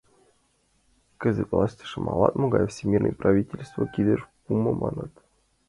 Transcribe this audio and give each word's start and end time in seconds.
Кызытеш 1.21 1.49
властьым 1.53 2.05
ала-могай 2.11 2.63
Временный 2.67 3.17
правительство 3.21 3.83
кидыш 3.93 4.21
пуымо 4.43 4.71
маныт. 4.81 5.13